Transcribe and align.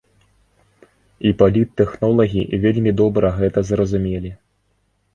І 1.27 1.33
паліттэхнолагі 1.43 2.43
вельмі 2.67 2.97
добра 3.05 3.27
гэта 3.39 3.59
зразумелі. 3.73 4.37